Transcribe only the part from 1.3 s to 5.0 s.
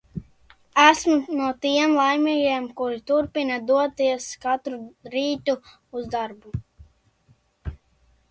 no tiem laimīgajiem, kuri turpina doties katru